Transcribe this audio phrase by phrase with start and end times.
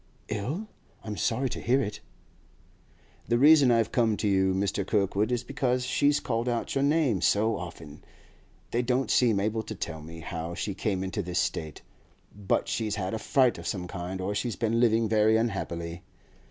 [0.29, 0.67] 'Ill?
[1.03, 1.99] I'm sorry to hear it.'
[3.27, 4.83] 'The reason I've come to you, Mr.
[4.83, 8.03] Kirkwood, is because she's called out your name so often.
[8.71, 11.83] They don't seem able to tell me how she came into this state,
[12.35, 16.01] but she's had a fright of some kind, or she's been living very unhappily.